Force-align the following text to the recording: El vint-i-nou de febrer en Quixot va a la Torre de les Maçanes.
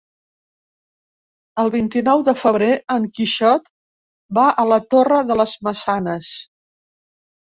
El 1.63 1.67
vint-i-nou 1.75 2.23
de 2.29 2.33
febrer 2.45 2.69
en 2.95 3.05
Quixot 3.19 3.69
va 4.39 4.45
a 4.63 4.65
la 4.71 4.79
Torre 4.95 5.19
de 5.33 5.37
les 5.43 5.53
Maçanes. 5.69 6.31